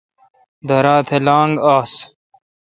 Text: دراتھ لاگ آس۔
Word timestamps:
دراتھ 0.67 1.11
لاگ 1.25 1.51
آس۔ 1.75 1.91